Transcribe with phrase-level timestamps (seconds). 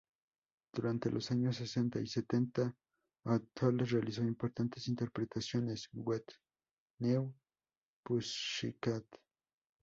[0.73, 2.75] Durante los años sesenta y setenta,
[3.25, 6.39] O'Toole realizó importantes interpretaciones: "What's
[6.97, 7.31] New
[8.03, 9.03] Pussycat?